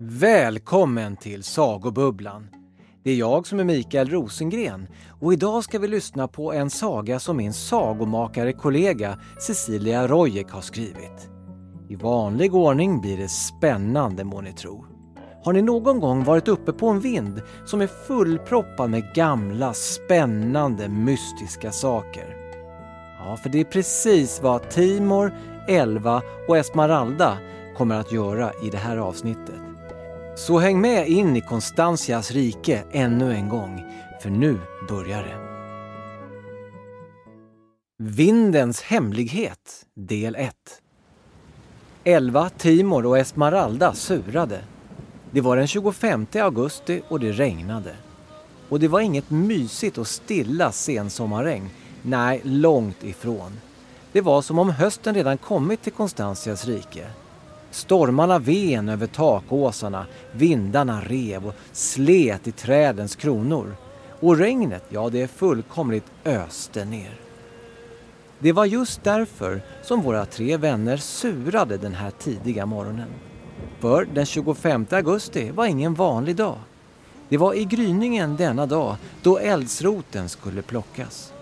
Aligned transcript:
Välkommen 0.00 1.16
till 1.16 1.42
Sagobubblan. 1.42 2.48
Det 3.04 3.10
är 3.10 3.14
jag 3.14 3.46
som 3.46 3.60
är 3.60 3.64
Mikael 3.64 4.10
Rosengren 4.10 4.86
och 5.20 5.32
idag 5.32 5.64
ska 5.64 5.78
vi 5.78 5.88
lyssna 5.88 6.28
på 6.28 6.52
en 6.52 6.70
saga 6.70 7.18
som 7.18 7.36
min 7.36 7.52
sagomakare 7.52 8.52
kollega 8.52 9.18
Cecilia 9.38 10.06
Rojek 10.06 10.50
har 10.50 10.60
skrivit. 10.60 11.30
I 11.88 11.96
vanlig 11.96 12.54
ordning 12.54 13.00
blir 13.00 13.18
det 13.18 13.28
spännande 13.28 14.24
må 14.24 14.40
ni 14.40 14.52
tro. 14.52 14.84
Har 15.44 15.52
ni 15.52 15.62
någon 15.62 16.00
gång 16.00 16.24
varit 16.24 16.48
uppe 16.48 16.72
på 16.72 16.88
en 16.88 17.00
vind 17.00 17.42
som 17.64 17.80
är 17.80 17.86
fullproppad 17.86 18.90
med 18.90 19.14
gamla, 19.14 19.74
spännande, 19.74 20.88
mystiska 20.88 21.72
saker? 21.72 22.36
Ja, 23.18 23.36
för 23.36 23.50
det 23.50 23.60
är 23.60 23.64
precis 23.64 24.40
vad 24.42 24.70
Timor, 24.70 25.32
Elva 25.68 26.22
och 26.48 26.58
Esmeralda 26.58 27.38
kommer 27.76 28.00
att 28.00 28.12
göra 28.12 28.52
i 28.62 28.70
det 28.70 28.78
här 28.78 28.96
avsnittet. 28.96 29.67
Så 30.38 30.58
häng 30.58 30.80
med 30.80 31.08
in 31.08 31.36
i 31.36 31.40
Konstantias 31.40 32.30
rike 32.30 32.84
ännu 32.92 33.34
en 33.34 33.48
gång, 33.48 33.84
för 34.22 34.30
nu 34.30 34.58
börjar 34.88 35.22
det. 35.22 35.38
Vindens 37.98 38.82
hemlighet, 38.82 39.86
del 39.94 40.34
1 40.36 40.54
Elva, 42.04 42.50
Timor 42.50 43.06
och 43.06 43.18
Esmeralda 43.18 43.94
surade. 43.94 44.60
Det 45.30 45.40
var 45.40 45.56
den 45.56 45.66
25 45.66 46.26
augusti 46.34 47.02
och 47.08 47.20
det 47.20 47.32
regnade. 47.32 47.94
Och 48.68 48.80
det 48.80 48.88
var 48.88 49.00
inget 49.00 49.30
mysigt 49.30 49.98
och 49.98 50.06
stilla 50.06 50.72
sensommarregn. 50.72 51.70
Nej, 52.02 52.40
långt 52.44 53.04
ifrån. 53.04 53.60
Det 54.12 54.20
var 54.20 54.42
som 54.42 54.58
om 54.58 54.70
hösten 54.70 55.14
redan 55.14 55.38
kommit 55.38 55.82
till 55.82 55.92
Konstantias 55.92 56.66
rike. 56.66 57.06
Stormarna 57.70 58.38
ven 58.38 58.88
över 58.88 59.06
takåsarna, 59.06 60.06
vindarna 60.32 61.00
rev 61.00 61.46
och 61.46 61.54
slet 61.72 62.48
i 62.48 62.52
trädens 62.52 63.16
kronor. 63.16 63.76
Och 64.20 64.36
regnet, 64.36 64.84
ja 64.88 65.08
det 65.08 65.28
fullkomligt 65.28 66.06
öste 66.24 66.84
ner. 66.84 67.14
Det 68.38 68.52
var 68.52 68.64
just 68.64 69.04
därför 69.04 69.62
som 69.82 70.02
våra 70.02 70.26
tre 70.26 70.56
vänner 70.56 70.96
surade 70.96 71.76
den 71.76 71.94
här 71.94 72.10
tidiga 72.10 72.66
morgonen. 72.66 73.08
För 73.80 74.04
den 74.14 74.26
25 74.26 74.86
augusti 74.90 75.50
var 75.50 75.66
ingen 75.66 75.94
vanlig 75.94 76.36
dag. 76.36 76.58
Det 77.28 77.36
var 77.36 77.54
i 77.54 77.64
gryningen 77.64 78.36
denna 78.36 78.66
dag 78.66 78.96
då 79.22 79.38
eldsroten 79.38 80.28
skulle 80.28 80.62
plockas. 80.62 81.32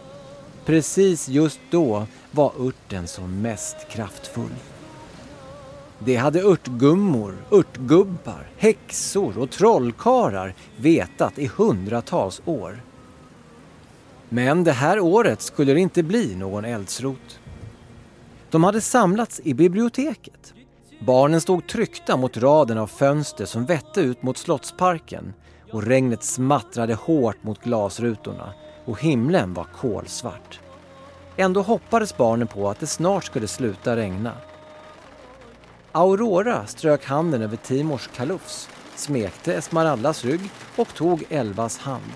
Precis 0.65 1.29
just 1.29 1.61
då 1.71 2.07
var 2.31 2.53
örten 2.67 3.07
som 3.07 3.43
mest 3.43 3.77
kraftfull. 3.91 4.55
Det 5.99 6.17
hade 6.17 6.43
örtgummor, 6.43 7.35
örtgubbar, 7.51 8.47
häxor 8.57 9.39
och 9.39 9.51
trollkarlar 9.51 10.55
vetat 10.77 11.39
i 11.39 11.47
hundratals 11.47 12.43
år. 12.45 12.83
Men 14.29 14.65
det 14.65 14.73
här 14.73 15.01
året 15.01 15.43
skulle 15.43 15.75
det 15.75 15.81
inte 15.81 16.03
bli 16.03 16.37
någon 16.37 16.65
eldsrot. 16.65 17.41
De 18.51 18.65
hade 18.65 18.81
samlats 18.81 19.41
i 19.45 19.55
biblioteket. 19.55 20.55
Barnen 21.01 21.41
stod 21.41 21.67
tryckta 21.67 22.17
mot 22.17 22.37
raden 22.37 22.79
av 22.79 22.87
fönster 22.87 23.45
som 23.45 23.65
vette 23.65 24.01
ut 24.01 24.23
mot 24.23 24.39
Slottsparken 24.39 25.35
och 25.73 25.83
regnet 25.83 26.25
smattrade 26.25 26.95
hårt 26.95 27.43
mot 27.43 27.63
glasrutorna 27.63 28.53
och 28.85 29.01
himlen 29.01 29.55
var 29.55 29.67
kolsvart. 29.81 30.61
Ändå 31.37 31.63
hoppades 31.63 32.17
barnen 32.17 32.47
på 32.47 32.71
att 32.71 32.81
det 32.81 32.87
snart 32.87 33.25
skulle 33.25 33.47
sluta 33.47 33.97
regna. 33.97 34.33
Aurora 35.97 36.67
strök 36.67 37.05
handen 37.05 37.43
över 37.43 37.57
Timors 37.57 38.09
kalufs, 38.17 38.69
smekte 38.97 39.55
Esmeraldas 39.55 40.25
rygg 40.25 40.51
och 40.77 40.95
tog 40.95 41.25
Elvas 41.29 41.79
hand. 41.79 42.13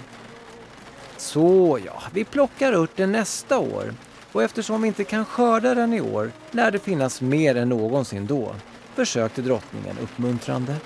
Så 1.17 1.79
ja, 1.87 2.03
vi 2.13 2.25
plockar 2.25 2.73
örten 2.73 3.13
nästa 3.13 3.59
år 3.59 3.95
och 4.33 4.43
eftersom 4.43 4.83
vi 4.83 4.89
inte 4.89 5.05
kan 5.05 5.25
skörda 5.25 5.75
den 5.75 5.95
i 5.95 6.01
år 6.01 6.33
lär 6.51 6.71
det 6.71 6.79
finnas 6.79 7.21
mer 7.21 7.55
än 7.55 7.69
någonsin 7.69 8.27
då, 8.27 8.55
försökte 8.95 9.43
drottningen 9.43 9.99
uppmuntrande. 9.99 10.77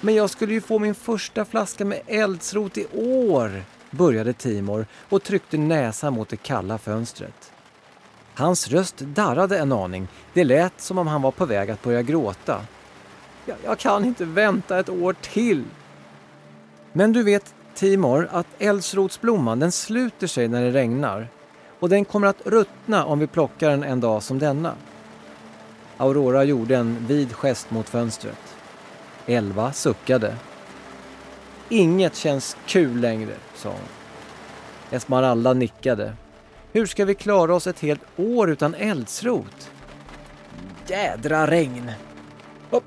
Men 0.00 0.14
jag 0.14 0.30
skulle 0.30 0.52
ju 0.52 0.60
få 0.60 0.78
min 0.78 0.94
första 0.94 1.44
flaska 1.44 1.84
med 1.84 2.00
eldsrot 2.06 2.78
i 2.78 2.86
år, 2.94 3.64
började 3.90 4.32
Timor 4.32 4.86
och 5.08 5.22
tryckte 5.22 5.56
näsan 5.56 6.12
mot 6.12 6.28
det 6.28 6.36
kalla 6.36 6.78
fönstret. 6.78 7.51
Hans 8.34 8.68
röst 8.68 8.98
darrade 8.98 9.58
en 9.58 9.72
aning. 9.72 10.08
Det 10.32 10.44
lät 10.44 10.80
som 10.80 10.98
om 10.98 11.06
han 11.06 11.22
var 11.22 11.30
på 11.30 11.46
väg 11.46 11.70
att 11.70 11.82
börja 11.82 12.02
gråta. 12.02 12.60
Jag, 13.46 13.56
jag 13.64 13.78
kan 13.78 14.04
inte 14.04 14.24
vänta 14.24 14.78
ett 14.78 14.88
år 14.88 15.16
till. 15.20 15.64
Men 16.92 17.12
du 17.12 17.22
vet, 17.22 17.54
Timor, 17.74 18.28
att 18.32 18.46
eldsrotsblomman 18.58 19.60
den 19.60 19.72
sluter 19.72 20.26
sig 20.26 20.48
när 20.48 20.62
det 20.62 20.70
regnar 20.70 21.28
och 21.80 21.88
den 21.88 22.04
kommer 22.04 22.26
att 22.26 22.46
ruttna 22.46 23.04
om 23.04 23.18
vi 23.18 23.26
plockar 23.26 23.70
den 23.70 23.84
en 23.84 24.00
dag 24.00 24.22
som 24.22 24.38
denna. 24.38 24.74
Aurora 25.96 26.44
gjorde 26.44 26.76
en 26.76 27.06
vid 27.06 27.32
gest 27.32 27.70
mot 27.70 27.88
fönstret. 27.88 28.56
Elva 29.26 29.72
suckade. 29.72 30.36
Inget 31.68 32.16
känns 32.16 32.56
kul 32.66 33.00
längre, 33.00 33.34
sa 33.54 33.68
hon. 33.68 33.78
Esmeralda 34.90 35.52
nickade. 35.52 36.12
Hur 36.74 36.86
ska 36.86 37.04
vi 37.04 37.14
klara 37.14 37.54
oss 37.54 37.66
ett 37.66 37.80
helt 37.80 38.00
år 38.16 38.50
utan 38.50 38.74
eldsrot? 38.74 39.70
Jädra 40.86 41.46
regn! 41.46 41.92
Hopp. 42.70 42.84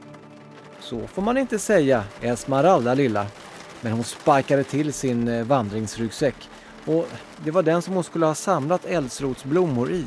Så 0.79 1.07
får 1.07 1.22
man 1.22 1.38
inte 1.38 1.59
säga, 1.59 2.03
Esmeralda 2.22 2.94
lilla. 2.94 3.28
Men 3.81 3.91
hon 3.91 4.03
sparkade 4.03 4.63
till 4.63 4.94
sin 4.94 5.28
eh, 5.28 5.46
vandringsryggsäck 5.46 6.35
och 6.85 7.07
det 7.44 7.51
var 7.51 7.63
den 7.63 7.81
som 7.81 7.94
hon 7.94 8.03
skulle 8.03 8.25
ha 8.25 8.35
samlat 8.35 8.85
eldsrotsblommor 8.85 9.91
i. 9.91 10.06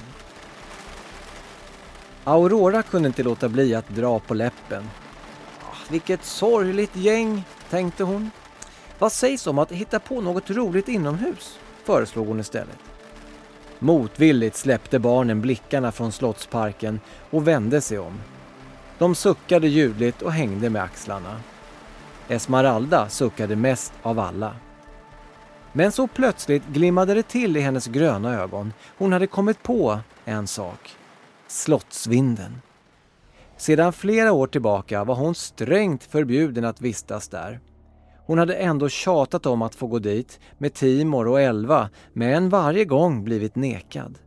Aurora 2.24 2.82
kunde 2.82 3.06
inte 3.06 3.22
låta 3.22 3.48
bli 3.48 3.74
att 3.74 3.88
dra 3.88 4.18
på 4.18 4.34
läppen. 4.34 4.90
Ah, 5.62 5.76
vilket 5.90 6.24
sorgligt 6.24 6.96
gäng, 6.96 7.44
tänkte 7.70 8.04
hon. 8.04 8.30
Vad 8.98 9.12
sägs 9.12 9.46
om 9.46 9.58
att 9.58 9.72
hitta 9.72 9.98
på 9.98 10.20
något 10.20 10.50
roligt 10.50 10.88
inomhus? 10.88 11.58
föreslog 11.84 12.26
hon 12.26 12.40
istället. 12.40 12.87
Motvilligt 13.78 14.56
släppte 14.56 14.98
barnen 14.98 15.40
blickarna 15.40 15.92
från 15.92 16.12
slottsparken 16.12 17.00
och 17.30 17.48
vände 17.48 17.80
sig 17.80 17.98
om. 17.98 18.20
De 18.98 19.14
suckade 19.14 19.68
ljudligt 19.68 20.22
och 20.22 20.32
hängde 20.32 20.70
med 20.70 20.82
axlarna. 20.82 21.40
Esmeralda 22.28 23.08
suckade 23.08 23.56
mest 23.56 23.92
av 24.02 24.18
alla. 24.18 24.56
Men 25.72 25.92
så 25.92 26.06
plötsligt 26.06 26.66
glimmade 26.66 27.14
det 27.14 27.22
till 27.22 27.56
i 27.56 27.60
hennes 27.60 27.86
gröna 27.86 28.34
ögon. 28.34 28.72
Hon 28.98 29.12
hade 29.12 29.26
kommit 29.26 29.62
på 29.62 29.98
en 30.24 30.46
sak. 30.46 30.96
Slottsvinden. 31.46 32.60
Sedan 33.56 33.92
flera 33.92 34.32
år 34.32 34.46
tillbaka 34.46 35.04
var 35.04 35.14
hon 35.14 35.34
strängt 35.34 36.04
förbjuden 36.04 36.64
att 36.64 36.80
vistas 36.80 37.28
där. 37.28 37.60
Hon 38.28 38.38
hade 38.38 38.54
ändå 38.54 38.88
tjatat 38.88 39.46
om 39.46 39.62
att 39.62 39.74
få 39.74 39.86
gå 39.86 39.98
dit 39.98 40.40
med 40.58 40.74
Timor 40.74 41.28
och 41.28 41.40
Elva 41.40 41.88
men 42.12 42.48
varje 42.48 42.84
gång 42.84 43.24
blivit 43.24 43.56
nekad. 43.56 44.18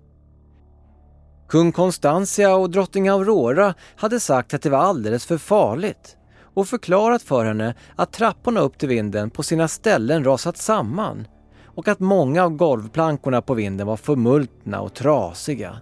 Kung 1.50 1.72
Constantia 1.72 2.56
och 2.56 2.70
drottning 2.70 3.10
Aurora 3.10 3.74
hade 3.96 4.20
sagt 4.20 4.54
att 4.54 4.62
det 4.62 4.70
var 4.70 4.78
alldeles 4.78 5.26
för 5.26 5.38
farligt 5.38 6.18
och 6.54 6.68
förklarat 6.68 7.22
för 7.22 7.46
henne 7.46 7.76
att 7.96 8.14
trapporna 8.14 8.60
upp 8.60 8.78
till 8.78 8.90
vinden 8.90 9.30
på 9.30 9.44
sina 9.44 9.68
ställen 9.68 10.24
rasat 10.24 10.58
samman 10.58 11.28
och 11.66 11.88
att 11.88 12.00
många 12.00 12.44
av 12.44 12.52
golvplankorna 12.52 13.42
på 13.42 13.54
vinden 13.54 13.88
var 13.88 13.98
förmultna 13.98 14.82
och 14.82 14.94
trasiga. 14.94 15.78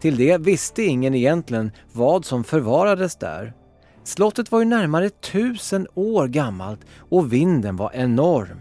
Till 0.00 0.16
det 0.16 0.38
visste 0.38 0.82
ingen 0.82 1.14
egentligen 1.14 1.70
vad 1.92 2.24
som 2.24 2.44
förvarades 2.44 3.16
där. 3.16 3.54
Slottet 4.04 4.52
var 4.52 4.58
ju 4.58 4.64
närmare 4.64 5.10
tusen 5.10 5.86
år 5.94 6.28
gammalt 6.28 6.80
och 6.98 7.32
vinden 7.32 7.76
var 7.76 7.90
enorm. 7.94 8.60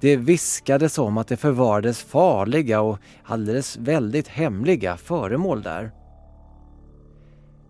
Det 0.00 0.16
viskades 0.16 0.98
om 0.98 1.18
att 1.18 1.28
det 1.28 1.36
förvarades 1.36 2.02
farliga 2.02 2.80
och 2.80 2.98
alldeles 3.24 3.76
väldigt 3.76 4.28
hemliga 4.28 4.96
föremål 4.96 5.62
där. 5.62 5.90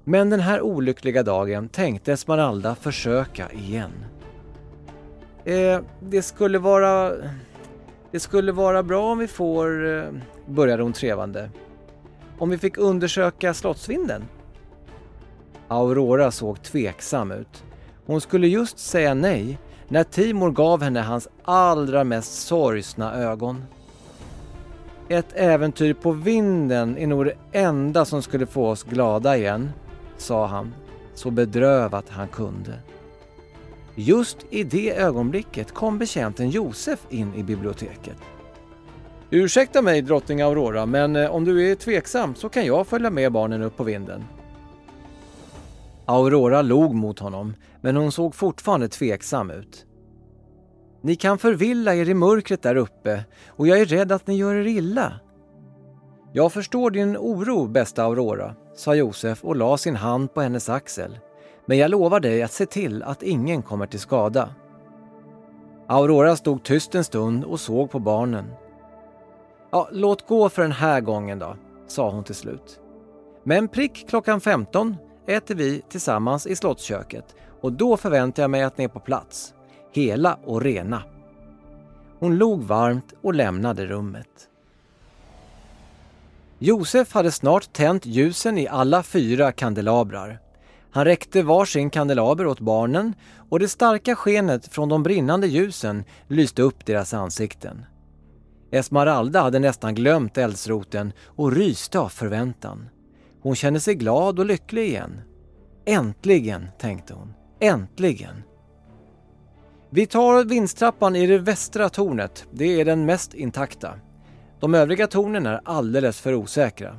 Men 0.05 0.31
den 0.31 0.41
här 0.41 0.61
olyckliga 0.61 1.23
dagen 1.23 1.69
tänkte 1.69 2.13
Esmeralda 2.13 2.75
försöka 2.75 3.53
igen. 3.53 3.93
Eh, 5.45 5.81
det 6.01 6.23
skulle 6.23 6.59
vara... 6.59 7.13
Det 8.11 8.21
skulle 8.21 8.53
vara 8.53 8.83
bra 8.83 9.13
om 9.13 9.19
vi 9.19 9.29
får... 9.29 9.97
Eh, 9.97 10.05
började 10.47 10.83
hon 10.83 10.93
trevande. 10.93 11.51
Om 12.39 12.51
vi 12.51 12.59
fick 12.59 12.79
undersöka 12.79 13.55
slottsvinden? 13.55 14.25
Aurora 15.69 16.31
såg 16.31 16.63
tveksam 16.63 17.31
ut. 17.31 17.65
Hon 18.07 18.21
skulle 18.21 18.49
just 18.49 18.79
säga 18.79 19.15
nej 19.15 19.59
när 19.89 20.05
Timor 20.05 20.51
gav 20.51 20.83
henne 20.83 21.01
hans 21.01 21.29
allra 21.45 22.05
mest 22.05 22.47
sorgsna 22.47 23.15
ögon. 23.15 23.65
Ett 25.09 25.33
äventyr 25.35 25.95
på 25.95 26.13
vinden 26.13 26.99
är 26.99 27.07
nog 27.07 27.25
det 27.25 27.35
enda 27.53 28.05
som 28.05 28.23
skulle 28.23 28.47
få 28.47 28.69
oss 28.69 28.83
glada 28.83 29.37
igen, 29.37 29.71
sa 30.17 30.47
han, 30.47 30.75
så 31.15 31.31
bedrövat 31.31 32.09
han 32.09 32.29
kunde. 32.29 32.79
Just 33.95 34.37
i 34.51 34.65
det 34.65 34.97
ögonblicket 34.97 35.75
kom 35.75 35.99
betjänten 35.99 36.51
Josef 36.51 37.07
in 37.09 37.35
i 37.35 37.43
biblioteket. 37.43 38.17
Ursäkta 39.31 39.83
mig 39.83 40.03
drottning 40.03 40.41
Aurora, 40.41 40.87
men 40.87 41.17
eh, 41.17 41.31
om 41.31 41.45
du 41.45 41.71
är 41.71 41.75
tveksam 41.75 42.35
så 42.35 42.49
kan 42.49 42.67
jag 42.67 42.87
följa 42.87 43.11
med 43.11 43.33
barnen 43.33 43.63
upp 43.63 43.77
på 43.77 43.85
vinden. 43.85 44.25
Aurora 46.07 46.63
log 46.63 46.95
mot 46.95 47.19
honom, 47.19 47.55
men 47.81 47.97
hon 47.97 48.13
såg 48.13 48.35
fortfarande 48.35 48.89
tveksam 48.89 49.51
ut. 49.51 49.87
Ni 51.01 51.17
kan 51.17 51.39
förvilla 51.39 51.95
er 51.95 52.09
i 52.09 52.15
mörkret 52.15 52.63
där 52.63 52.77
uppe 52.77 53.25
och 53.49 53.67
jag 53.67 53.81
är 53.81 53.85
rädd 53.85 54.13
att 54.13 54.27
ni 54.27 54.37
gör 54.37 54.55
er 54.55 54.67
illa. 54.67 55.13
Jag 56.33 56.53
förstår 56.53 56.91
din 56.91 57.17
oro, 57.17 57.67
bästa 57.67 58.05
Aurora, 58.05 58.55
sa 58.75 58.95
Josef 58.95 59.45
och 59.45 59.57
la 59.57 59.77
sin 59.77 59.97
hand 59.97 60.35
på 60.35 60.41
hennes 60.41 60.69
axel. 60.69 61.19
Men 61.67 61.79
jag 61.79 61.91
lovar 61.91 62.21
dig 62.21 62.43
att 62.43 62.53
se 62.53 62.67
till 62.67 63.03
att 63.03 63.23
ingen 63.23 63.63
kommer 63.63 63.87
till 63.87 64.01
skada. 64.01 64.55
Aurora 65.87 66.37
stod 66.37 66.63
tyst 66.63 66.95
en 66.95 67.05
stund 67.05 67.45
och 67.45 67.61
såg 67.61 67.91
på 67.91 67.99
barnen. 67.99 68.45
Ja, 69.71 69.89
låt 69.93 70.27
gå 70.27 70.49
för 70.49 70.63
den 70.63 70.73
här 70.73 71.01
gången 71.01 71.39
då, 71.39 71.57
sa 71.87 72.11
hon 72.11 72.25
till 72.25 72.35
slut. 72.35 72.81
Men 73.45 73.69
prick 73.69 74.09
klockan 74.09 74.41
15 74.41 74.97
äter 75.27 75.55
vi 75.55 75.83
tillsammans 75.89 76.47
i 76.47 76.57
slottsköket 76.57 77.35
och 77.61 77.73
då 77.73 77.97
förväntar 77.97 78.43
jag 78.43 78.51
mig 78.51 78.63
att 78.63 78.79
ni 78.79 78.85
är 78.85 78.89
på 78.89 79.01
plats, 79.01 79.55
hela 79.93 80.39
och 80.45 80.63
rena. 80.63 81.03
Hon 82.19 82.37
log 82.37 82.63
varmt 82.63 83.15
och 83.23 83.35
lämnade 83.35 83.87
rummet. 83.87 84.49
Josef 86.59 87.15
hade 87.15 87.31
snart 87.31 87.73
tänt 87.73 88.07
ljusen 88.07 88.59
i 88.59 88.69
alla 88.69 89.03
fyra 89.03 89.53
kandelabrar. 89.53 90.39
Han 90.91 91.05
räckte 91.05 91.43
varsin 91.43 91.91
kandelaber 91.91 92.47
åt 92.47 92.61
barnen 92.61 93.15
och 93.49 93.59
det 93.59 93.69
starka 93.69 94.17
skenet 94.17 94.69
från 94.69 94.89
de 94.89 95.03
brinnande 95.03 95.47
ljusen 95.47 96.05
lyste 96.29 96.63
upp 96.63 96.87
deras 96.87 97.15
ansikten. 97.15 97.85
Esmeralda 98.71 99.41
hade 99.43 99.59
nästan 99.59 99.95
glömt 99.95 100.39
eldsroten 100.39 101.13
och 101.25 101.53
ryste 101.53 101.99
av 101.99 102.09
förväntan. 102.09 102.89
Hon 103.47 103.57
kände 103.57 103.81
sig 103.81 103.95
glad 103.95 104.39
och 104.39 104.47
lycklig 104.47 104.87
igen. 104.87 105.21
Äntligen, 105.85 106.69
tänkte 106.79 107.15
hon. 107.15 107.35
Äntligen! 107.61 108.43
Vi 109.91 110.07
tar 110.07 110.45
vindstrappan 110.45 111.17
i 111.17 111.27
det 111.27 111.39
västra 111.39 111.89
tornet. 111.89 112.47
Det 112.51 112.81
är 112.81 112.85
den 112.85 113.05
mest 113.05 113.35
intakta. 113.35 113.93
De 114.61 114.75
övriga 114.75 115.07
tornen 115.07 115.47
är 115.47 115.61
alldeles 115.65 116.21
för 116.21 116.35
osäkra, 116.35 116.99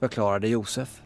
förklarade 0.00 0.48
Josef. 0.48 1.02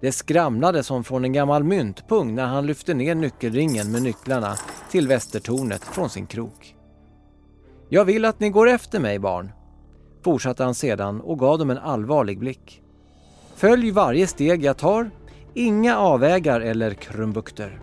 Det 0.00 0.12
skramlade 0.12 0.82
som 0.82 1.04
från 1.04 1.24
en 1.24 1.32
gammal 1.32 1.64
myntpung 1.64 2.34
när 2.34 2.46
han 2.46 2.66
lyfte 2.66 2.94
ner 2.94 3.14
nyckelringen 3.14 3.92
med 3.92 4.02
nycklarna 4.02 4.54
till 4.90 5.08
västertornet 5.08 5.84
från 5.84 6.10
sin 6.10 6.26
krok. 6.26 6.76
Jag 7.88 8.04
vill 8.04 8.24
att 8.24 8.40
ni 8.40 8.50
går 8.50 8.68
efter 8.68 9.00
mig 9.00 9.18
barn, 9.18 9.52
fortsatte 10.24 10.64
han 10.64 10.74
sedan 10.74 11.20
och 11.20 11.38
gav 11.38 11.58
dem 11.58 11.70
en 11.70 11.78
allvarlig 11.78 12.38
blick. 12.38 12.81
Följ 13.62 13.90
varje 13.90 14.26
steg 14.26 14.64
jag 14.64 14.76
tar, 14.76 15.10
inga 15.54 15.98
avvägar 15.98 16.60
eller 16.60 16.94
krumbukter. 16.94 17.80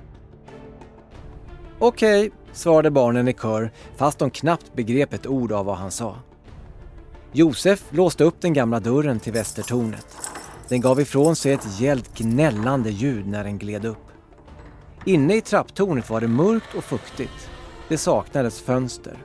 Okej, 1.80 2.20
okay, 2.20 2.32
svarade 2.54 2.92
barnen 2.92 3.28
i 3.28 3.34
kör 3.34 3.72
fast 3.98 4.20
de 4.20 4.30
knappt 4.30 4.74
begrep 4.74 5.14
ett 5.14 5.28
ord 5.28 5.52
av 5.52 5.66
vad 5.66 5.78
han 5.78 5.92
sa. 5.92 6.16
Josef 7.32 7.84
låste 7.90 8.24
upp 8.24 8.42
den 8.42 8.54
gamla 8.54 8.80
dörren 8.80 9.20
till 9.20 9.34
västertornet. 9.34 10.18
Den 10.68 10.82
gav 10.82 11.02
ifrån 11.02 11.36
sig 11.36 11.54
ett 11.54 11.80
gällt 11.80 12.18
gnällande 12.18 12.90
ljud 12.90 13.28
när 13.28 13.44
den 13.44 13.58
gled 13.58 13.86
upp. 13.86 14.08
Inne 15.06 15.36
i 15.36 15.42
trapptornet 15.42 16.10
var 16.10 16.22
det 16.22 16.28
mörkt 16.28 16.76
och 16.78 16.84
fuktigt. 16.84 17.50
Det 17.88 17.98
saknades 17.98 18.62
fönster. 18.62 19.18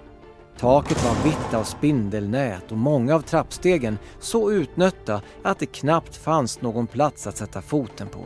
Taket 0.59 1.05
var 1.05 1.25
vitt 1.25 1.55
av 1.55 1.65
spindelnät 1.65 2.73
och 2.73 2.79
många 2.79 3.15
av 3.15 3.21
trappstegen 3.21 3.99
så 4.19 4.53
utnötta 4.53 5.21
att 5.43 5.59
det 5.59 5.67
knappt 5.67 6.17
fanns 6.17 6.61
någon 6.61 6.87
plats 6.87 7.27
att 7.27 7.37
sätta 7.37 7.63
foten 7.63 8.09
på. 8.09 8.25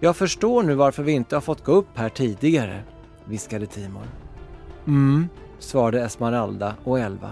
Jag 0.00 0.16
förstår 0.16 0.62
nu 0.62 0.74
varför 0.74 1.02
vi 1.02 1.12
inte 1.12 1.36
har 1.36 1.40
fått 1.40 1.64
gå 1.64 1.72
upp 1.72 1.98
här 1.98 2.08
tidigare, 2.08 2.82
viskade 3.24 3.66
Timor. 3.66 4.06
Mm, 4.86 5.28
svarade 5.58 6.02
Esmeralda 6.02 6.74
och 6.84 7.00
Elva. 7.00 7.30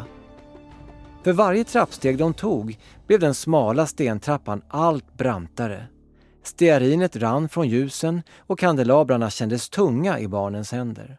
För 1.25 1.33
varje 1.33 1.65
trappsteg 1.65 2.19
de 2.19 2.35
tog 2.35 2.79
blev 3.07 3.21
den 3.21 3.35
smala 3.35 3.87
stentrappan 3.87 4.63
allt 4.69 5.15
brantare. 5.15 5.87
Stearinet 6.43 7.17
rann 7.17 7.49
från 7.49 7.69
ljusen 7.69 8.23
och 8.39 8.59
kandelabrarna 8.59 9.31
kändes 9.31 9.69
tunga 9.69 10.21
i 10.21 10.29
barnens 10.29 10.73
händer. 10.73 11.19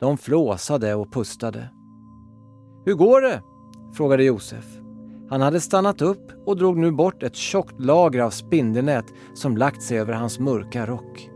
De 0.00 0.18
flåsade 0.18 0.94
och 0.94 1.12
pustade. 1.12 1.68
Hur 2.84 2.94
går 2.94 3.20
det? 3.20 3.42
frågade 3.94 4.24
Josef. 4.24 4.64
Han 5.30 5.40
hade 5.40 5.60
stannat 5.60 6.02
upp 6.02 6.32
och 6.46 6.56
drog 6.56 6.78
nu 6.78 6.90
bort 6.90 7.22
ett 7.22 7.36
tjockt 7.36 7.80
lager 7.80 8.20
av 8.20 8.30
spindelnät 8.30 9.04
som 9.34 9.56
lagt 9.56 9.82
sig 9.82 9.98
över 9.98 10.12
hans 10.12 10.38
mörka 10.38 10.86
rock. 10.86 11.30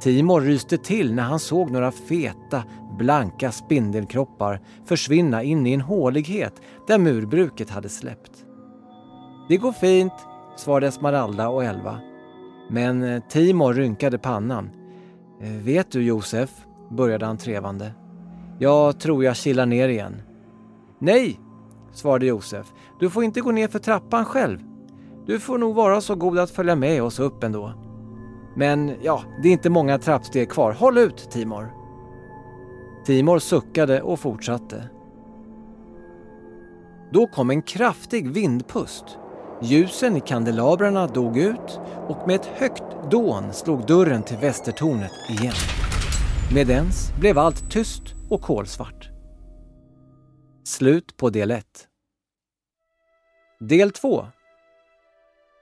Timor 0.00 0.40
ryste 0.40 0.78
till 0.78 1.14
när 1.14 1.22
han 1.22 1.38
såg 1.38 1.70
några 1.70 1.92
feta, 1.92 2.64
blanka 2.98 3.52
spindelkroppar 3.52 4.60
försvinna 4.84 5.42
in 5.42 5.66
i 5.66 5.72
en 5.72 5.80
hålighet 5.80 6.62
där 6.86 6.98
murbruket 6.98 7.70
hade 7.70 7.88
släppt. 7.88 8.44
Det 9.48 9.56
går 9.56 9.72
fint, 9.72 10.12
svarade 10.56 10.86
Esmeralda 10.86 11.48
och 11.48 11.64
Elva. 11.64 12.00
Men 12.70 13.02
eh, 13.02 13.22
Timor 13.28 13.74
rynkade 13.74 14.18
pannan. 14.18 14.70
Eh, 15.40 15.50
vet 15.50 15.90
du 15.90 16.02
Josef, 16.02 16.50
började 16.90 17.26
han 17.26 17.36
trevande. 17.36 17.92
Jag 18.58 19.00
tror 19.00 19.24
jag 19.24 19.36
kilar 19.36 19.66
ner 19.66 19.88
igen. 19.88 20.22
Nej, 20.98 21.40
svarade 21.92 22.26
Josef. 22.26 22.66
Du 23.00 23.10
får 23.10 23.24
inte 23.24 23.40
gå 23.40 23.50
ner 23.50 23.68
för 23.68 23.78
trappan 23.78 24.24
själv. 24.24 24.58
Du 25.26 25.40
får 25.40 25.58
nog 25.58 25.74
vara 25.74 26.00
så 26.00 26.14
god 26.14 26.38
att 26.38 26.50
följa 26.50 26.76
med 26.76 27.02
oss 27.02 27.18
upp 27.18 27.44
ändå. 27.44 27.72
Men 28.56 28.92
ja, 29.02 29.22
det 29.42 29.48
är 29.48 29.52
inte 29.52 29.70
många 29.70 29.98
trappsteg 29.98 30.50
kvar. 30.50 30.72
Håll 30.72 30.98
ut, 30.98 31.30
Timor. 31.30 31.72
Timor 33.06 33.38
suckade 33.38 34.02
och 34.02 34.20
fortsatte. 34.20 34.88
Då 37.12 37.26
kom 37.26 37.50
en 37.50 37.62
kraftig 37.62 38.30
vindpust. 38.30 39.04
Ljusen 39.62 40.16
i 40.16 40.20
kandelabrarna 40.20 41.06
dog 41.06 41.38
ut 41.38 41.80
och 42.08 42.26
med 42.26 42.36
ett 42.36 42.46
högt 42.46 43.10
dån 43.10 43.52
slog 43.52 43.86
dörren 43.86 44.22
till 44.22 44.36
västertornet 44.36 45.12
igen. 45.28 45.54
Med 46.54 46.70
ens 46.70 47.12
blev 47.20 47.38
allt 47.38 47.70
tyst 47.70 48.02
och 48.30 48.42
kolsvart. 48.42 49.10
Slut 50.64 51.16
på 51.16 51.30
del 51.30 51.50
1. 51.50 51.66
Del 53.60 53.90
2. 53.90 54.26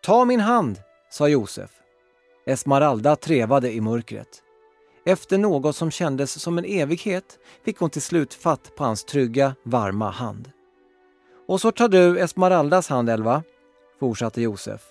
Ta 0.02 0.25
min 0.25 0.40
hand, 0.40 0.78
sa 1.11 1.28
Josef. 1.28 1.71
Esmeralda 2.47 3.16
trevade 3.16 3.73
i 3.73 3.81
mörkret. 3.81 4.43
Efter 5.07 5.38
något 5.38 5.76
som 5.76 5.90
kändes 5.90 6.40
som 6.40 6.59
en 6.59 6.64
evighet 6.64 7.38
fick 7.64 7.78
hon 7.78 7.90
till 7.90 8.02
slut 8.02 8.35
fatt 8.35 8.76
på 8.76 8.85
hans 8.85 9.05
trygga, 9.05 9.55
varma 9.62 10.11
hand. 10.11 10.50
Och 11.49 11.61
så 11.61 11.73
tar 11.73 11.88
du 11.88 12.19
Esmeraldas 12.19 12.88
hand, 12.88 13.11
Elva, 13.11 13.43
fortsatte 14.00 14.43
Josef. 14.43 14.83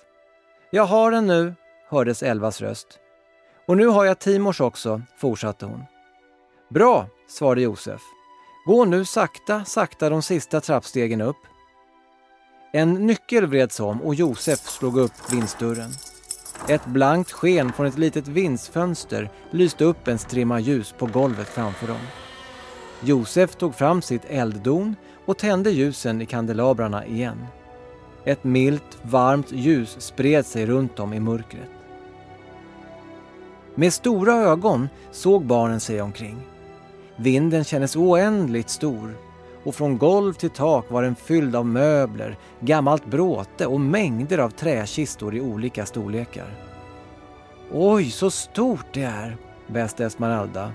Jag 0.71 0.85
har 0.85 1.11
den 1.11 1.27
nu, 1.27 1.53
hördes 1.89 2.23
Elvas 2.23 2.61
röst. 2.61 2.99
Och 3.67 3.77
nu 3.77 3.85
har 3.85 4.05
jag 4.05 4.19
Timors 4.19 4.61
också, 4.61 5.01
fortsatte 5.17 5.65
hon. 5.65 5.83
Bra, 6.69 7.07
svarade 7.27 7.61
Josef. 7.61 8.01
Gå 8.65 8.85
nu 8.85 9.05
sakta, 9.05 9.65
sakta 9.65 10.09
de 10.09 10.21
sista 10.21 10.61
trappstegen 10.61 11.21
upp. 11.21 11.37
En 12.73 12.93
nyckel 12.93 13.45
vreds 13.45 13.79
om 13.79 14.01
och 14.01 14.15
Josef 14.15 14.59
slog 14.59 14.97
upp 14.97 15.31
vindsdörren. 15.31 15.91
Ett 16.67 16.85
blankt 16.85 17.31
sken 17.31 17.73
från 17.73 17.85
ett 17.85 17.97
litet 17.97 18.27
vindsfönster 18.27 19.29
lyste 19.51 19.83
upp 19.83 20.07
en 20.07 20.17
strimma 20.17 20.59
ljus 20.59 20.95
på 20.97 21.05
golvet 21.05 21.47
framför 21.47 21.87
dem. 21.87 22.07
Josef 23.01 23.55
tog 23.55 23.75
fram 23.75 24.01
sitt 24.01 24.25
elddon 24.25 24.95
och 25.25 25.37
tände 25.37 25.71
ljusen 25.71 26.21
i 26.21 26.25
kandelabrarna 26.25 27.05
igen. 27.05 27.45
Ett 28.25 28.43
milt, 28.43 28.97
varmt 29.01 29.51
ljus 29.51 29.95
spred 29.99 30.45
sig 30.45 30.65
runt 30.65 30.99
om 30.99 31.13
i 31.13 31.19
mörkret. 31.19 31.74
Med 33.75 33.93
stora 33.93 34.33
ögon 34.33 34.89
såg 35.11 35.45
barnen 35.45 35.79
sig 35.79 36.01
omkring. 36.01 36.37
Vinden 37.15 37.63
kändes 37.63 37.95
oändligt 37.95 38.69
stor 38.69 39.17
och 39.63 39.75
från 39.75 39.97
golv 39.97 40.33
till 40.33 40.49
tak 40.49 40.91
var 40.91 41.03
den 41.03 41.15
fylld 41.15 41.55
av 41.55 41.65
möbler, 41.65 42.37
gammalt 42.59 43.05
bråte 43.05 43.65
och 43.65 43.81
mängder 43.81 44.37
av 44.37 44.49
träkistor 44.49 45.35
i 45.35 45.41
olika 45.41 45.85
storlekar. 45.85 46.53
Oj, 47.71 48.11
så 48.11 48.31
stort 48.31 48.85
det 48.93 49.03
är, 49.03 49.37
bäste 49.67 50.05
Esmeralda. 50.05 50.71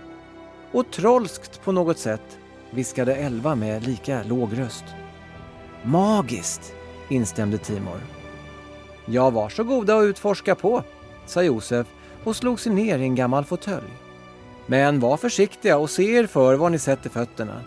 Och 0.72 0.90
trolskt 0.90 1.62
på 1.64 1.72
något 1.72 1.98
sätt, 1.98 2.38
viskade 2.70 3.14
Elva 3.14 3.54
med 3.54 3.86
lika 3.86 4.22
låg 4.22 4.58
röst. 4.58 4.84
Magiskt, 5.82 6.72
instämde 7.08 7.58
Timor. 7.58 8.00
Ja, 9.06 9.30
varsågoda 9.30 9.96
och 9.96 10.02
utforska 10.02 10.54
på, 10.54 10.82
sa 11.26 11.42
Josef 11.42 11.86
och 12.24 12.36
slog 12.36 12.60
sig 12.60 12.72
ner 12.72 12.98
i 12.98 13.02
en 13.02 13.14
gammal 13.14 13.44
fåtölj. 13.44 13.90
Men 14.66 15.00
var 15.00 15.16
försiktiga 15.16 15.78
och 15.78 15.90
se 15.90 16.16
er 16.16 16.26
för 16.26 16.54
var 16.54 16.70
ni 16.70 16.78
sätter 16.78 17.10
fötterna. 17.10 17.60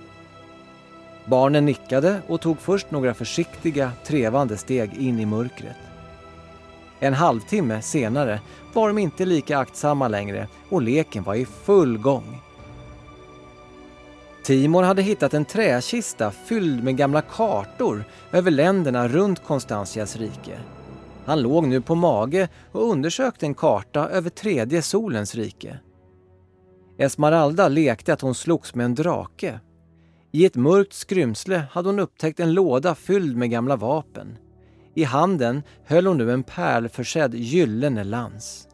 Barnen 1.25 1.65
nickade 1.65 2.21
och 2.27 2.41
tog 2.41 2.59
först 2.59 2.91
några 2.91 3.13
försiktiga, 3.13 3.91
trevande 4.05 4.57
steg 4.57 4.93
in 4.93 5.19
i 5.19 5.25
mörkret. 5.25 5.77
En 6.99 7.13
halvtimme 7.13 7.81
senare 7.81 8.39
var 8.73 8.87
de 8.87 8.97
inte 8.97 9.25
lika 9.25 9.57
aktsamma 9.57 10.07
längre 10.07 10.47
och 10.69 10.81
leken 10.81 11.23
var 11.23 11.35
i 11.35 11.45
full 11.45 11.97
gång. 11.97 12.41
Timor 14.43 14.83
hade 14.83 15.01
hittat 15.01 15.33
en 15.33 15.45
träkista 15.45 16.31
fylld 16.31 16.83
med 16.83 16.97
gamla 16.97 17.21
kartor 17.21 18.05
över 18.31 18.51
länderna 18.51 19.07
runt 19.07 19.43
Konstantias 19.43 20.15
rike. 20.15 20.59
Han 21.25 21.41
låg 21.41 21.67
nu 21.67 21.81
på 21.81 21.95
mage 21.95 22.49
och 22.71 22.91
undersökte 22.91 23.45
en 23.45 23.53
karta 23.53 24.09
över 24.09 24.29
tredje 24.29 24.81
solens 24.81 25.35
rike. 25.35 25.79
Esmeralda 26.97 27.67
lekte 27.67 28.13
att 28.13 28.21
hon 28.21 28.35
slogs 28.35 28.75
med 28.75 28.85
en 28.85 28.95
drake. 28.95 29.59
I 30.31 30.45
ett 30.45 30.55
mörkt 30.55 30.93
skrymsle 30.93 31.63
hade 31.71 31.89
hon 31.89 31.99
upptäckt 31.99 32.39
en 32.39 32.53
låda 32.53 32.95
fylld 32.95 33.37
med 33.37 33.51
gamla 33.51 33.75
vapen. 33.75 34.37
I 34.95 35.03
handen 35.03 35.63
höll 35.85 36.07
hon 36.07 36.17
nu 36.17 36.31
en 36.31 36.43
pärlförsedd 36.43 37.33
gyllene 37.35 38.03
lans. 38.03 38.67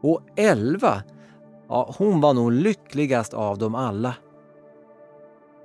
Och 0.00 0.20
elva, 0.36 1.02
ja, 1.68 1.94
hon 1.98 2.20
var 2.20 2.34
nog 2.34 2.52
lyckligast 2.52 3.34
av 3.34 3.58
dem 3.58 3.74
alla. 3.74 4.14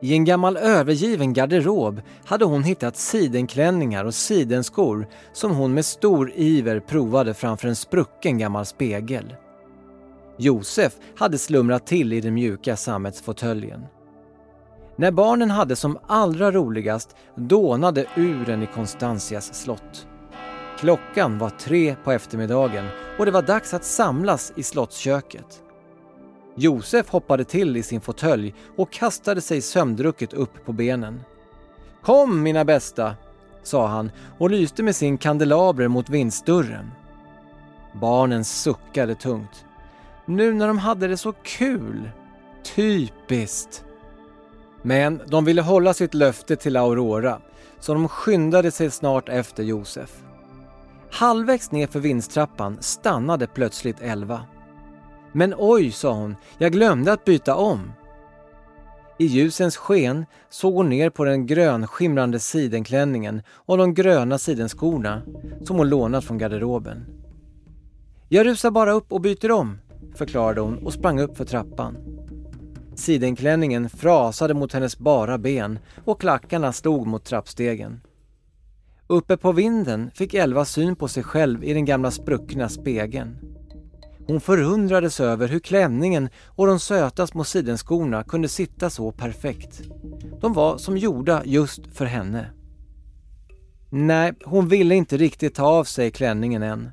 I 0.01 0.13
en 0.13 0.25
gammal 0.25 0.57
övergiven 0.57 1.33
garderob 1.33 2.01
hade 2.25 2.45
hon 2.45 2.63
hittat 2.63 2.97
sidenklänningar 2.97 4.05
och 4.05 4.13
sidenskor 4.13 5.07
som 5.33 5.55
hon 5.55 5.73
med 5.73 5.85
stor 5.85 6.31
iver 6.35 6.79
provade 6.79 7.33
framför 7.33 7.67
en 7.67 7.75
sprucken 7.75 8.37
gammal 8.37 8.65
spegel. 8.65 9.35
Josef 10.37 10.93
hade 11.17 11.37
slumrat 11.37 11.87
till 11.87 12.13
i 12.13 12.21
den 12.21 12.33
mjuka 12.33 12.75
sammetsfåtöljen. 12.75 13.85
När 14.95 15.11
barnen 15.11 15.51
hade 15.51 15.75
som 15.75 15.97
allra 16.07 16.51
roligast 16.51 17.15
dånade 17.35 18.05
uren 18.15 18.63
i 18.63 18.67
Konstantias 18.67 19.63
slott. 19.63 20.07
Klockan 20.79 21.37
var 21.37 21.49
tre 21.49 21.95
på 22.03 22.11
eftermiddagen 22.11 22.85
och 23.17 23.25
det 23.25 23.31
var 23.31 23.41
dags 23.41 23.73
att 23.73 23.85
samlas 23.85 24.53
i 24.55 24.63
slottsköket. 24.63 25.63
Josef 26.55 27.09
hoppade 27.09 27.43
till 27.43 27.77
i 27.77 27.83
sin 27.83 28.01
fåtölj 28.01 28.53
och 28.75 28.91
kastade 28.91 29.41
sig 29.41 29.61
sömndrucket 29.61 30.33
upp 30.33 30.65
på 30.65 30.73
benen. 30.73 31.21
Kom 32.03 32.43
mina 32.43 32.65
bästa, 32.65 33.15
sa 33.63 33.87
han 33.87 34.11
och 34.37 34.49
lyste 34.49 34.83
med 34.83 34.95
sin 34.95 35.17
kandelaber 35.17 35.87
mot 35.87 36.09
vindsdörren. 36.09 36.91
Barnen 37.93 38.45
suckade 38.45 39.15
tungt. 39.15 39.65
Nu 40.25 40.53
när 40.53 40.67
de 40.67 40.77
hade 40.77 41.07
det 41.07 41.17
så 41.17 41.33
kul. 41.43 42.09
Typiskt. 42.75 43.83
Men 44.81 45.21
de 45.27 45.45
ville 45.45 45.61
hålla 45.61 45.93
sitt 45.93 46.13
löfte 46.13 46.55
till 46.55 46.77
Aurora, 46.77 47.41
så 47.79 47.93
de 47.93 48.07
skyndade 48.07 48.71
sig 48.71 48.91
snart 48.91 49.29
efter 49.29 49.63
Josef. 49.63 50.23
Halvvägs 51.11 51.71
ner 51.71 51.87
för 51.87 51.99
vindstrappan 51.99 52.77
stannade 52.81 53.47
plötsligt 53.47 54.01
Elva. 54.01 54.41
Men 55.31 55.53
oj, 55.57 55.91
sa 55.91 56.13
hon, 56.13 56.35
jag 56.57 56.71
glömde 56.71 57.13
att 57.13 57.25
byta 57.25 57.55
om. 57.55 57.91
I 59.17 59.25
ljusens 59.25 59.77
sken 59.77 60.25
såg 60.49 60.73
hon 60.73 60.89
ner 60.89 61.09
på 61.09 61.25
den 61.25 61.45
grönskimrande 61.45 62.39
sidenklänningen 62.39 63.41
och 63.49 63.77
de 63.77 63.93
gröna 63.93 64.37
sidenskorna 64.37 65.21
som 65.63 65.77
hon 65.77 65.89
lånat 65.89 66.25
från 66.25 66.37
garderoben. 66.37 67.05
Jag 68.29 68.45
rusar 68.45 68.71
bara 68.71 68.91
upp 68.91 69.11
och 69.11 69.21
byter 69.21 69.51
om, 69.51 69.77
förklarade 70.15 70.61
hon 70.61 70.77
och 70.77 70.93
sprang 70.93 71.19
upp 71.19 71.37
för 71.37 71.45
trappan. 71.45 71.97
Sidenklänningen 72.95 73.89
frasade 73.89 74.53
mot 74.53 74.73
hennes 74.73 74.97
bara 74.97 75.37
ben 75.37 75.79
och 76.05 76.21
klackarna 76.21 76.73
slog 76.73 77.07
mot 77.07 77.25
trappstegen. 77.25 78.01
Uppe 79.07 79.37
på 79.37 79.51
vinden 79.51 80.11
fick 80.13 80.33
Elva 80.33 80.65
syn 80.65 80.95
på 80.95 81.07
sig 81.07 81.23
själv 81.23 81.63
i 81.63 81.73
den 81.73 81.85
gamla 81.85 82.11
spruckna 82.11 82.69
spegeln. 82.69 83.58
Hon 84.29 84.41
förundrades 84.41 85.19
över 85.19 85.47
hur 85.47 85.59
klänningen 85.59 86.29
och 86.45 86.67
de 86.67 86.79
söta 86.79 87.27
små 87.27 87.43
sidenskorna 87.43 88.23
kunde 88.23 88.47
sitta 88.47 88.89
så 88.89 89.11
perfekt. 89.11 89.81
De 90.41 90.53
var 90.53 90.77
som 90.77 90.97
gjorda 90.97 91.41
just 91.45 91.87
för 91.93 92.05
henne. 92.05 92.51
Nej, 93.89 94.33
hon 94.45 94.67
ville 94.67 94.95
inte 94.95 95.17
riktigt 95.17 95.55
ta 95.55 95.63
av 95.63 95.83
sig 95.83 96.11
klänningen 96.11 96.63
än. 96.63 96.91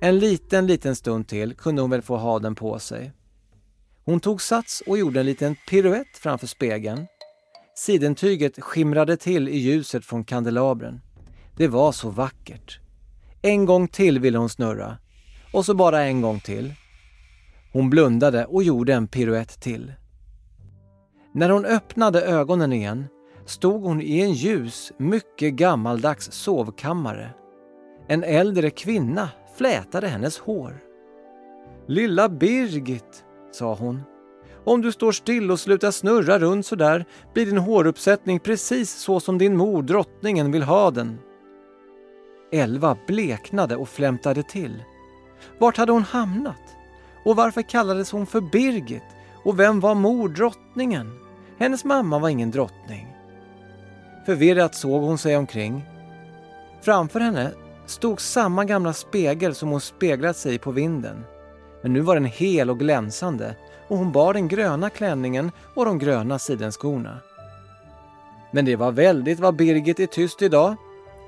En 0.00 0.18
liten, 0.18 0.66
liten 0.66 0.96
stund 0.96 1.28
till 1.28 1.54
kunde 1.54 1.82
hon 1.82 1.90
väl 1.90 2.02
få 2.02 2.16
ha 2.16 2.38
den 2.38 2.54
på 2.54 2.78
sig. 2.78 3.12
Hon 4.04 4.20
tog 4.20 4.42
sats 4.42 4.82
och 4.86 4.98
gjorde 4.98 5.20
en 5.20 5.26
liten 5.26 5.56
piruett 5.68 6.18
framför 6.22 6.46
spegeln. 6.46 7.06
Sidentyget 7.76 8.62
skimrade 8.62 9.16
till 9.16 9.48
i 9.48 9.56
ljuset 9.56 10.04
från 10.04 10.24
kandelabren. 10.24 11.00
Det 11.56 11.68
var 11.68 11.92
så 11.92 12.10
vackert. 12.10 12.80
En 13.42 13.64
gång 13.64 13.88
till 13.88 14.18
ville 14.18 14.38
hon 14.38 14.48
snurra. 14.48 14.98
Och 15.56 15.64
så 15.64 15.74
bara 15.74 16.02
en 16.02 16.20
gång 16.20 16.40
till. 16.40 16.74
Hon 17.72 17.90
blundade 17.90 18.44
och 18.44 18.62
gjorde 18.62 18.94
en 18.94 19.08
piruett 19.08 19.60
till. 19.60 19.92
När 21.32 21.50
hon 21.50 21.64
öppnade 21.64 22.22
ögonen 22.22 22.72
igen 22.72 23.04
stod 23.46 23.82
hon 23.82 24.02
i 24.02 24.20
en 24.20 24.32
ljus, 24.32 24.92
mycket 24.96 25.54
gammaldags 25.54 26.32
sovkammare. 26.32 27.30
En 28.08 28.24
äldre 28.24 28.70
kvinna 28.70 29.28
flätade 29.56 30.06
hennes 30.08 30.38
hår. 30.38 30.78
Lilla 31.86 32.28
Birgit, 32.28 33.24
sa 33.52 33.74
hon. 33.74 34.02
Om 34.64 34.82
du 34.82 34.92
står 34.92 35.12
still 35.12 35.50
och 35.50 35.60
slutar 35.60 35.90
snurra 35.90 36.38
runt 36.38 36.66
så 36.66 36.76
där 36.76 37.04
blir 37.34 37.46
din 37.46 37.58
håruppsättning 37.58 38.40
precis 38.40 38.90
så 38.90 39.20
som 39.20 39.38
din 39.38 39.56
mor, 39.56 39.82
drottningen, 39.82 40.52
vill 40.52 40.62
ha 40.62 40.90
den. 40.90 41.18
Elva 42.52 42.96
bleknade 43.06 43.76
och 43.76 43.88
flämtade 43.88 44.42
till. 44.42 44.82
Vart 45.58 45.76
hade 45.76 45.92
hon 45.92 46.02
hamnat? 46.02 46.76
Och 47.24 47.36
varför 47.36 47.62
kallades 47.62 48.12
hon 48.12 48.26
för 48.26 48.40
Birgit? 48.40 49.02
Och 49.44 49.60
vem 49.60 49.80
var 49.80 49.94
mor, 49.94 50.28
drottningen? 50.28 51.18
Hennes 51.58 51.84
mamma 51.84 52.18
var 52.18 52.28
ingen 52.28 52.50
drottning. 52.50 53.16
Förvirrat 54.26 54.74
såg 54.74 55.02
hon 55.02 55.18
sig 55.18 55.36
omkring. 55.36 55.84
Framför 56.82 57.20
henne 57.20 57.50
stod 57.86 58.20
samma 58.20 58.64
gamla 58.64 58.92
spegel 58.92 59.54
som 59.54 59.68
hon 59.68 59.80
speglat 59.80 60.36
sig 60.36 60.54
i 60.54 60.58
på 60.58 60.70
vinden. 60.70 61.24
Men 61.82 61.92
nu 61.92 62.00
var 62.00 62.14
den 62.14 62.24
hel 62.24 62.70
och 62.70 62.78
glänsande 62.78 63.56
och 63.88 63.98
hon 63.98 64.12
bar 64.12 64.34
den 64.34 64.48
gröna 64.48 64.90
klänningen 64.90 65.52
och 65.74 65.84
de 65.84 65.98
gröna 65.98 66.38
sidenskorna. 66.38 67.18
Men 68.50 68.64
det 68.64 68.76
var 68.76 68.92
väldigt 68.92 69.40
vad 69.40 69.56
Birgit 69.56 70.00
är 70.00 70.06
tyst 70.06 70.42
idag. 70.42 70.76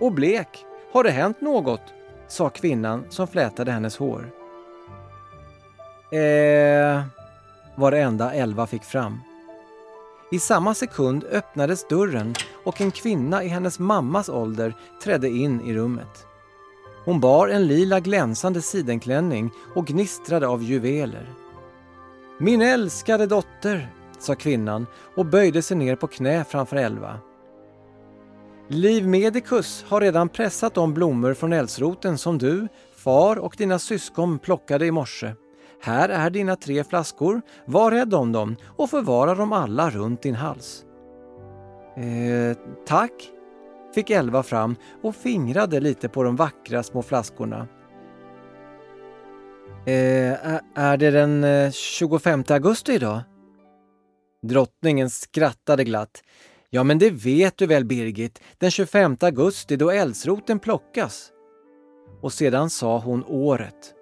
Och 0.00 0.12
blek. 0.12 0.64
Har 0.92 1.04
det 1.04 1.10
hänt 1.10 1.40
något? 1.40 1.80
Sa 2.28 2.48
kvinnan 2.48 3.04
som 3.08 3.26
flätade 3.26 3.72
hennes 3.72 3.96
hår. 3.96 4.30
Eh, 6.12 7.02
var 7.74 7.90
det 7.90 7.98
enda 7.98 8.34
Elva 8.34 8.66
fick 8.66 8.84
fram. 8.84 9.20
I 10.30 10.38
samma 10.38 10.74
sekund 10.74 11.24
öppnades 11.24 11.88
dörren 11.88 12.34
och 12.64 12.80
en 12.80 12.90
kvinna 12.90 13.44
i 13.44 13.48
hennes 13.48 13.78
mammas 13.78 14.28
ålder 14.28 14.74
trädde 15.02 15.28
in 15.28 15.60
i 15.60 15.74
rummet. 15.74 16.26
Hon 17.04 17.20
bar 17.20 17.48
en 17.48 17.66
lila 17.66 18.00
glänsande 18.00 18.62
sidenklänning 18.62 19.50
och 19.74 19.86
gnistrade 19.86 20.48
av 20.48 20.62
juveler. 20.62 21.34
Min 22.38 22.62
älskade 22.62 23.26
dotter, 23.26 23.92
sa 24.18 24.34
kvinnan 24.34 24.86
och 25.14 25.26
böjde 25.26 25.62
sig 25.62 25.76
ner 25.76 25.96
på 25.96 26.06
knä 26.06 26.44
framför 26.44 26.76
Elva. 26.76 27.18
Liv 28.70 29.06
Medicus 29.06 29.84
har 29.88 30.00
redan 30.00 30.28
pressat 30.28 30.74
de 30.74 30.94
blommor 30.94 31.34
från 31.34 31.52
eldsroten 31.52 32.18
som 32.18 32.38
du, 32.38 32.68
far 32.96 33.36
och 33.38 33.54
dina 33.58 33.78
syskon 33.78 34.38
plockade 34.38 34.86
i 34.86 34.90
morse. 34.90 35.34
Här 35.82 36.08
är 36.08 36.30
dina 36.30 36.56
tre 36.56 36.84
flaskor, 36.84 37.42
var 37.66 37.90
rädd 37.90 38.14
om 38.14 38.32
dem 38.32 38.56
och 38.76 38.90
förvara 38.90 39.34
dem 39.34 39.52
alla 39.52 39.90
runt 39.90 40.22
din 40.22 40.34
hals. 40.34 40.84
Eh, 41.96 42.56
tack, 42.86 43.12
fick 43.94 44.10
Elva 44.10 44.42
fram 44.42 44.76
och 45.02 45.16
fingrade 45.16 45.80
lite 45.80 46.08
på 46.08 46.22
de 46.22 46.36
vackra 46.36 46.82
små 46.82 47.02
flaskorna. 47.02 47.68
Eh, 49.86 50.60
är 50.74 50.96
det 50.96 51.10
den 51.10 51.44
eh, 51.44 51.70
25 51.70 52.44
augusti 52.48 52.92
idag? 52.92 53.20
Drottningen 54.42 55.10
skrattade 55.10 55.84
glatt. 55.84 56.22
Ja, 56.70 56.84
men 56.84 56.98
det 56.98 57.10
vet 57.10 57.56
du 57.56 57.66
väl 57.66 57.84
Birgit, 57.84 58.40
den 58.58 58.70
25 58.70 59.16
augusti 59.20 59.76
då 59.76 59.90
eldsroten 59.90 60.58
plockas. 60.58 61.32
Och 62.20 62.32
sedan 62.32 62.70
sa 62.70 62.98
hon 62.98 63.24
året. 63.24 63.94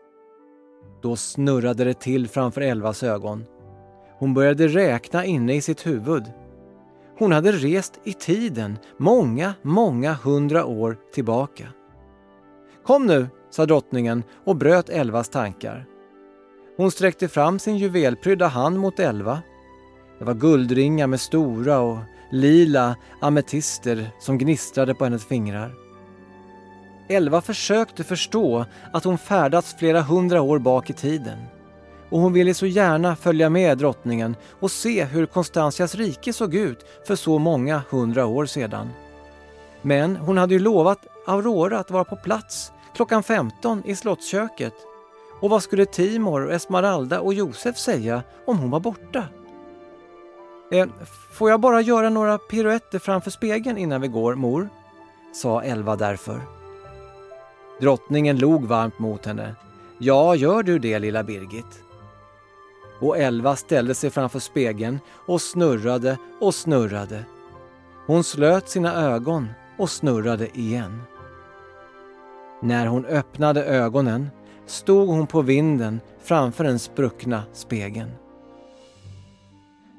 Då 1.02 1.16
snurrade 1.16 1.84
det 1.84 2.00
till 2.00 2.28
framför 2.28 2.60
Elvas 2.60 3.02
ögon. 3.02 3.44
Hon 4.18 4.34
började 4.34 4.68
räkna 4.68 5.24
inne 5.24 5.54
i 5.54 5.60
sitt 5.60 5.86
huvud. 5.86 6.24
Hon 7.18 7.32
hade 7.32 7.52
rest 7.52 8.00
i 8.04 8.12
tiden, 8.12 8.78
många, 8.96 9.54
många 9.62 10.12
hundra 10.12 10.64
år 10.64 10.98
tillbaka. 11.12 11.68
Kom 12.84 13.06
nu, 13.06 13.28
sa 13.50 13.66
drottningen 13.66 14.22
och 14.44 14.56
bröt 14.56 14.88
Elvas 14.88 15.28
tankar. 15.28 15.86
Hon 16.76 16.90
sträckte 16.90 17.28
fram 17.28 17.58
sin 17.58 17.76
juvelprydda 17.76 18.46
hand 18.46 18.78
mot 18.78 18.98
Elva. 19.00 19.42
Det 20.18 20.24
var 20.24 20.34
guldringar 20.34 21.06
med 21.06 21.20
stora 21.20 21.80
och 21.80 21.98
lila 22.30 22.96
ametister 23.20 24.10
som 24.20 24.38
gnistrade 24.38 24.94
på 24.94 25.04
hennes 25.04 25.24
fingrar. 25.24 25.74
Elva 27.08 27.40
försökte 27.40 28.04
förstå 28.04 28.64
att 28.92 29.04
hon 29.04 29.18
färdats 29.18 29.74
flera 29.78 30.02
hundra 30.02 30.42
år 30.42 30.58
bak 30.58 30.90
i 30.90 30.92
tiden. 30.92 31.38
Och 32.10 32.20
hon 32.20 32.32
ville 32.32 32.54
så 32.54 32.66
gärna 32.66 33.16
följa 33.16 33.50
med 33.50 33.78
drottningen 33.78 34.36
och 34.60 34.70
se 34.70 35.04
hur 35.04 35.26
Konstantias 35.26 35.94
rike 35.94 36.32
såg 36.32 36.54
ut 36.54 36.86
för 37.06 37.16
så 37.16 37.38
många 37.38 37.82
hundra 37.90 38.26
år 38.26 38.46
sedan. 38.46 38.90
Men 39.82 40.16
hon 40.16 40.38
hade 40.38 40.54
ju 40.54 40.60
lovat 40.60 40.98
Aurora 41.26 41.78
att 41.78 41.90
vara 41.90 42.04
på 42.04 42.16
plats 42.16 42.72
klockan 42.94 43.22
15 43.22 43.82
i 43.84 43.96
slottsköket. 43.96 44.74
Och 45.40 45.50
vad 45.50 45.62
skulle 45.62 45.86
Timor, 45.86 46.52
Esmeralda 46.52 47.20
och 47.20 47.34
Josef 47.34 47.76
säga 47.76 48.22
om 48.46 48.58
hon 48.58 48.70
var 48.70 48.80
borta? 48.80 49.24
Eh, 50.70 50.86
får 51.32 51.50
jag 51.50 51.60
bara 51.60 51.80
göra 51.80 52.10
några 52.10 52.38
piruetter 52.38 52.98
framför 52.98 53.30
spegeln 53.30 53.78
innan 53.78 54.00
vi 54.00 54.08
går, 54.08 54.34
mor? 54.34 54.68
sa 55.32 55.62
Elva 55.62 55.96
därför. 55.96 56.40
Drottningen 57.80 58.38
log 58.38 58.64
varmt 58.64 58.98
mot 58.98 59.26
henne. 59.26 59.54
Ja, 59.98 60.34
gör 60.34 60.62
du 60.62 60.78
det, 60.78 60.98
lilla 60.98 61.22
Birgit. 61.22 61.82
Och 63.00 63.18
Elva 63.18 63.56
ställde 63.56 63.94
sig 63.94 64.10
framför 64.10 64.38
spegeln 64.38 64.98
och 65.26 65.42
snurrade 65.42 66.18
och 66.40 66.54
snurrade. 66.54 67.24
Hon 68.06 68.24
slöt 68.24 68.68
sina 68.68 68.94
ögon 68.94 69.48
och 69.78 69.90
snurrade 69.90 70.58
igen. 70.58 71.02
När 72.62 72.86
hon 72.86 73.06
öppnade 73.06 73.64
ögonen 73.64 74.30
stod 74.66 75.08
hon 75.08 75.26
på 75.26 75.42
vinden 75.42 76.00
framför 76.22 76.64
den 76.64 76.78
spruckna 76.78 77.42
spegeln. 77.52 78.10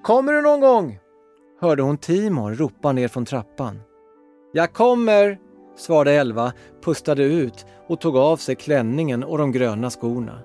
Kommer 0.08 0.34
du 0.34 0.42
någon 0.42 0.60
gång? 0.60 1.00
hörde 1.60 1.84
hon 1.84 1.98
Timor 1.98 2.54
ropa 2.54 2.92
ner 2.92 3.08
från 3.08 3.26
trappan. 3.26 3.82
Jag 4.54 4.74
kommer, 4.74 5.40
svarade 5.78 6.12
Elva, 6.12 6.54
pustade 6.84 7.24
ut 7.24 7.66
och 7.88 8.02
tog 8.02 8.18
av 8.18 8.38
sig 8.38 8.56
klänningen 8.56 9.24
och 9.24 9.38
de 9.38 9.52
gröna 9.52 9.90
skorna. 9.90 10.42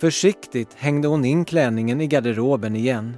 Försiktigt 0.00 0.74
hängde 0.74 1.08
hon 1.08 1.24
in 1.24 1.44
klänningen 1.44 2.00
i 2.00 2.06
garderoben 2.06 2.76
igen. 2.76 3.16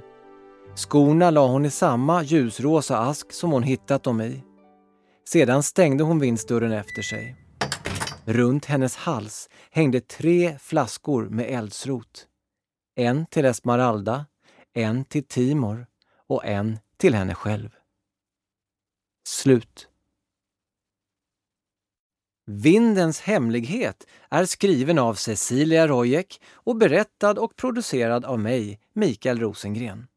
Skorna 0.75 1.29
la 1.29 1.47
hon 1.47 1.65
i 1.65 1.69
samma 1.69 2.23
ljusrosa 2.23 2.97
ask 2.97 3.33
som 3.33 3.51
hon 3.51 3.63
hittat 3.63 4.03
dem 4.03 4.21
i. 4.21 4.43
Sedan 5.29 5.63
stängde 5.63 6.03
hon 6.03 6.19
vindsdörren 6.19 6.71
efter 6.71 7.01
sig. 7.01 7.35
Runt 8.25 8.65
hennes 8.65 8.95
hals 8.95 9.49
hängde 9.71 9.99
tre 9.99 10.57
flaskor 10.59 11.29
med 11.29 11.45
eldsrot. 11.49 12.27
En 12.95 13.25
till 13.25 13.45
Esmeralda, 13.45 14.25
en 14.77 15.05
till 15.05 15.23
Timor 15.23 15.87
och 16.27 16.45
en 16.45 16.79
till 16.97 17.15
henne 17.15 17.35
själv. 17.35 17.69
Slut. 19.27 19.89
Vindens 22.45 23.21
hemlighet 23.21 24.07
är 24.29 24.45
skriven 24.45 24.99
av 24.99 25.13
Cecilia 25.13 25.87
Rojek 25.87 26.41
och 26.53 26.75
berättad 26.75 27.39
och 27.39 27.55
producerad 27.55 28.25
av 28.25 28.39
mig, 28.39 28.79
Mikael 28.93 29.39
Rosengren. 29.39 30.07